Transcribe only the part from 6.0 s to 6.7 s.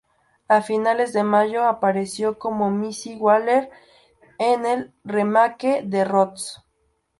Roots.